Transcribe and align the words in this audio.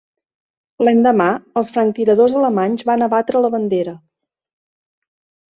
L'endemà, 0.87 1.27
els 1.61 1.69
franctiradors 1.75 2.35
alemanys 2.41 2.87
van 2.91 3.07
abatre 3.09 3.45
la 3.45 3.55
bandera. 3.57 3.95